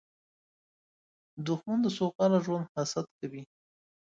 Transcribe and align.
دښمن 1.45 1.77
د 1.83 1.87
سوکاله 1.97 2.39
ژوند 2.45 2.71
حسد 2.73 3.05
کوي 3.19 3.43